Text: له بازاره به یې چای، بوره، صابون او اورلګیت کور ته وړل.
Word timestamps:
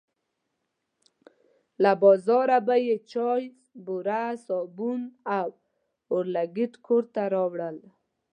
له 1.83 1.91
بازاره 2.01 2.57
به 2.67 2.75
یې 2.85 2.95
چای، 3.11 3.43
بوره، 3.85 4.23
صابون 4.47 5.01
او 5.39 5.49
اورلګیت 6.11 6.73
کور 6.85 7.03
ته 7.13 7.23
وړل. 7.51 7.77